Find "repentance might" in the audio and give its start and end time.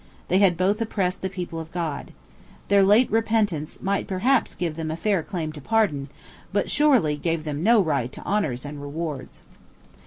3.11-4.07